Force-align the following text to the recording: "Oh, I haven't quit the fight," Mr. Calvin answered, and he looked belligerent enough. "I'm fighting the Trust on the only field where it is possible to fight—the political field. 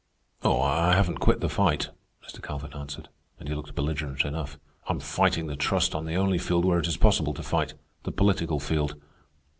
"Oh, 0.41 0.59
I 0.63 0.93
haven't 0.93 1.19
quit 1.19 1.41
the 1.41 1.47
fight," 1.47 1.91
Mr. 2.25 2.41
Calvin 2.41 2.73
answered, 2.73 3.07
and 3.39 3.47
he 3.47 3.53
looked 3.53 3.75
belligerent 3.75 4.25
enough. 4.25 4.57
"I'm 4.87 4.99
fighting 4.99 5.45
the 5.45 5.55
Trust 5.55 5.93
on 5.93 6.05
the 6.05 6.15
only 6.15 6.39
field 6.39 6.65
where 6.65 6.79
it 6.79 6.87
is 6.87 6.97
possible 6.97 7.35
to 7.35 7.43
fight—the 7.43 8.11
political 8.11 8.59
field. 8.59 8.99